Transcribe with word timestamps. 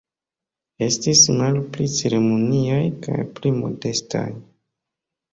Estis 0.85 1.19
malpli 1.41 1.85
ceremoniaj 1.97 2.79
kaj 3.07 3.17
pli 3.35 3.51
modestaj. 3.59 4.23